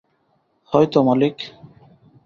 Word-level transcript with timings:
হয়তো, 0.73 0.99
মালিক। 1.03 1.35